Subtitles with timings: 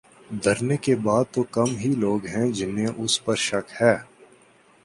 [0.43, 3.95] دھرنے کے بعد تو کم ہی لوگ ہیں جنہیں اس پر شک ہے۔